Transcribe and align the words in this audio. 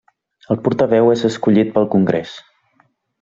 El 0.53 0.59
portaveu 0.67 1.11
és 1.15 1.25
escollit 1.29 1.71
pel 1.75 1.87
congrés. 1.97 2.33